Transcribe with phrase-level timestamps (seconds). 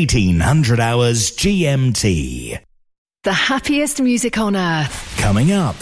[0.00, 2.58] It's 1800 hours GMT.
[3.22, 5.14] The happiest music on earth.
[5.18, 5.76] Coming up.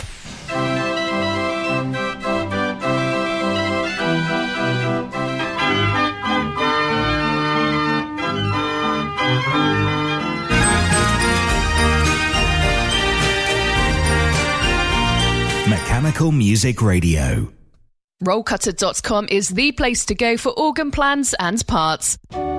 [15.69, 17.53] Mechanical Music Radio.
[18.25, 22.19] Rollcutter.com is the place to go for organ plans and parts.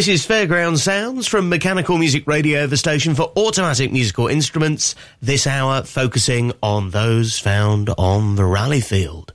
[0.00, 4.94] This is Fairground Sounds from Mechanical Music Radio, the station for automatic musical instruments.
[5.20, 9.34] This hour focusing on those found on the rally field.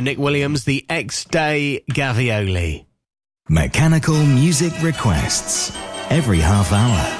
[0.00, 2.86] By Nick Williams, the X Day Gavioli.
[3.50, 5.76] Mechanical music requests
[6.08, 7.19] every half hour.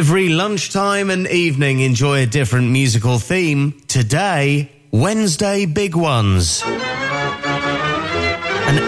[0.00, 3.82] Every lunchtime and evening, enjoy a different musical theme.
[3.86, 6.62] Today, Wednesday Big Ones.
[6.64, 6.72] An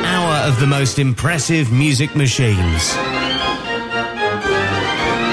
[0.06, 2.94] hour of the most impressive music machines.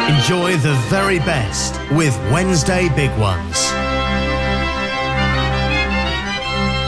[0.10, 3.72] Enjoy the very best with Wednesday Big Ones.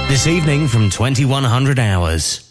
[0.09, 2.50] This evening from 2100 hours.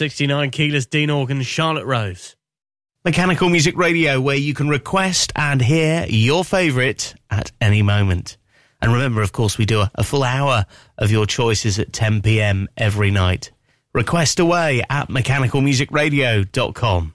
[0.00, 2.34] 69 keyless Dean Organ Charlotte Rose.
[3.04, 8.38] Mechanical Music Radio, where you can request and hear your favourite at any moment.
[8.80, 10.64] And remember, of course, we do a, a full hour
[10.96, 13.52] of your choices at 10 pm every night.
[13.92, 17.14] Request away at mechanicalmusicradio.com.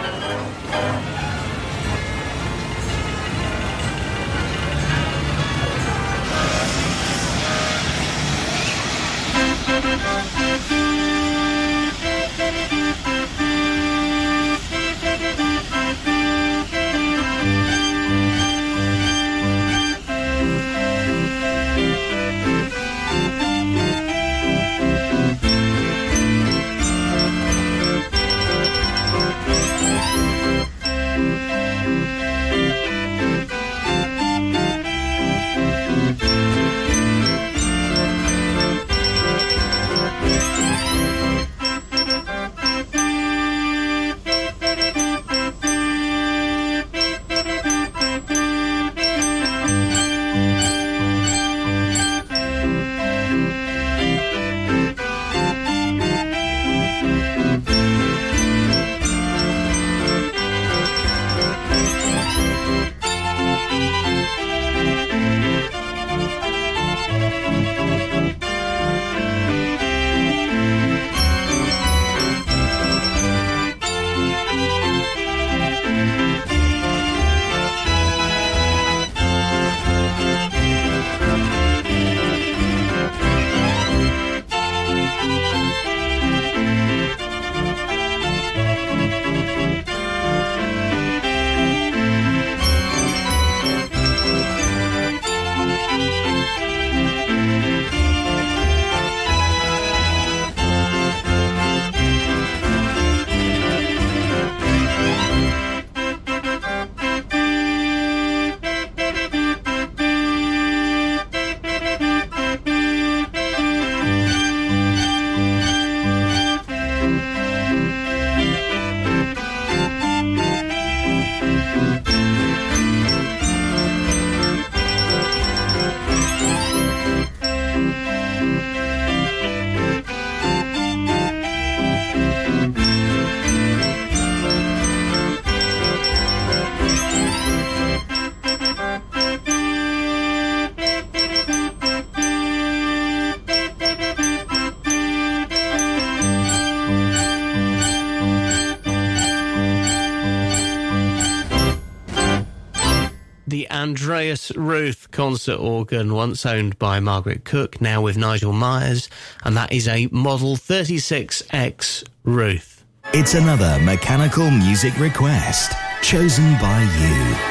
[155.21, 159.07] Concert organ, once owned by Margaret Cook, now with Nigel Myers,
[159.43, 162.83] and that is a Model 36X Ruth.
[163.13, 167.50] It's another mechanical music request chosen by you.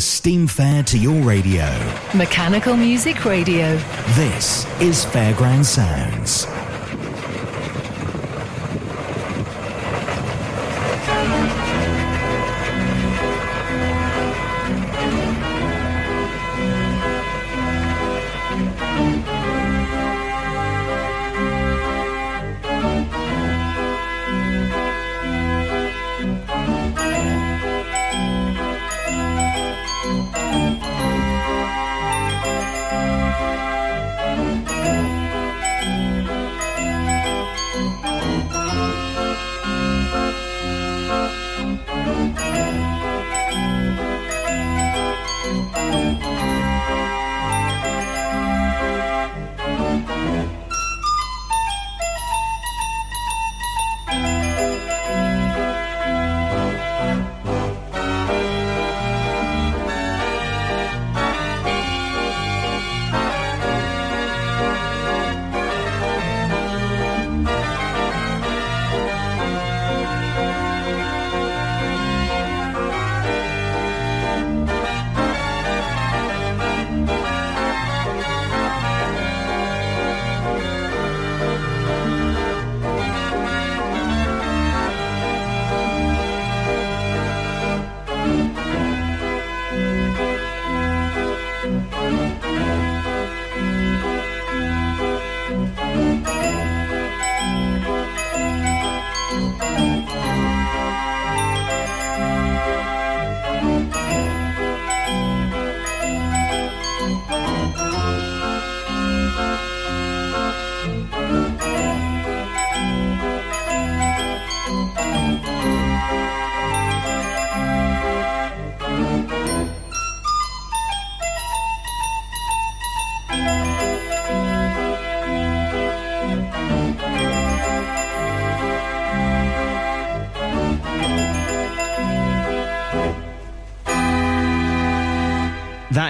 [0.00, 1.66] Steam fair to your radio.
[2.14, 3.76] Mechanical Music Radio.
[4.14, 6.46] This is Fairground Sounds.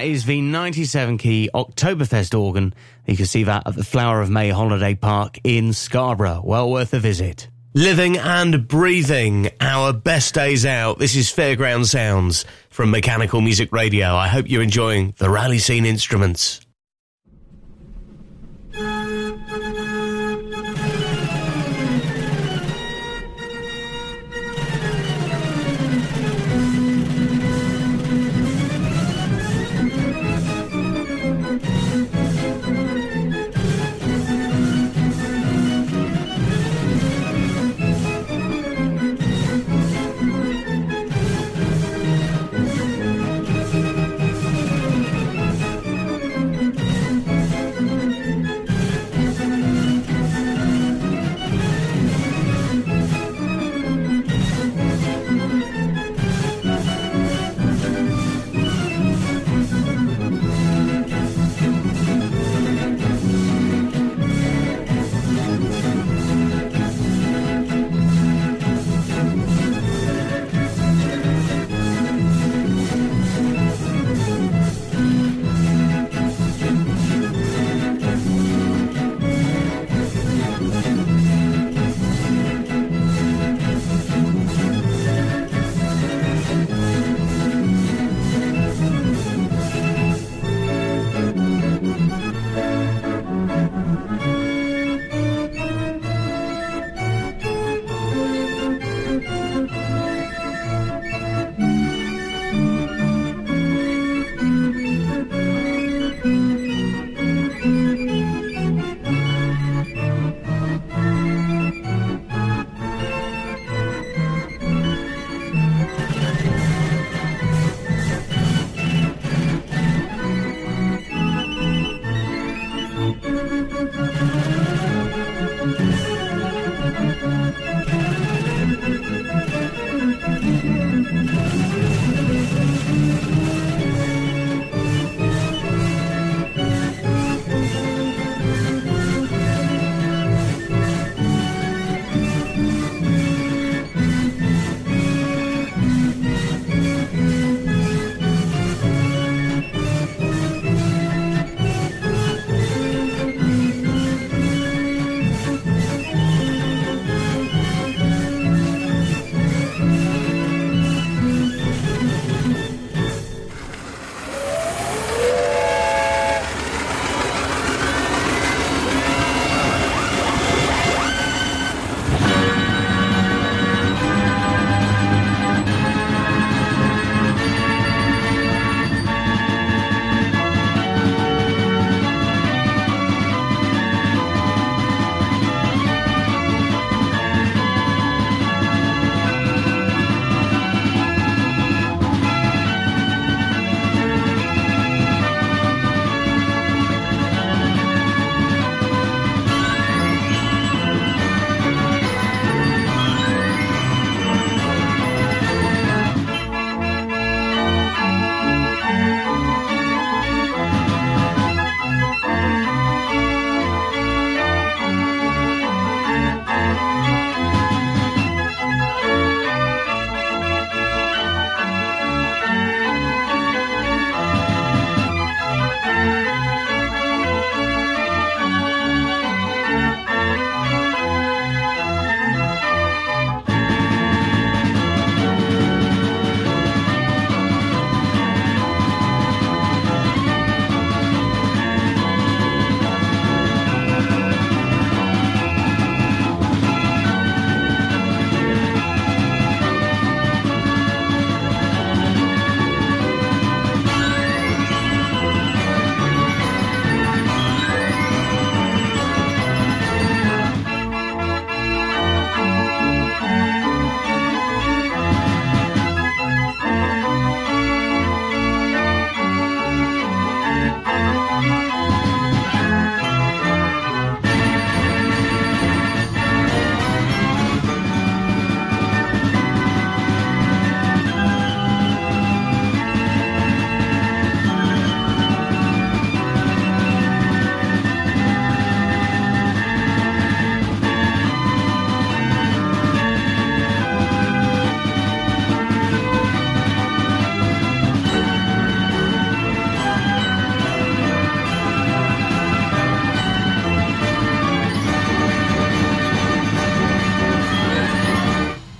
[0.07, 2.75] Is the 97 key Oktoberfest organ.
[3.07, 6.43] You can see that at the Flower of May Holiday Park in Scarborough.
[6.45, 7.49] Well worth a visit.
[7.75, 10.99] Living and breathing, our best days out.
[10.99, 14.15] This is Fairground Sounds from Mechanical Music Radio.
[14.15, 16.66] I hope you're enjoying the rally scene instruments.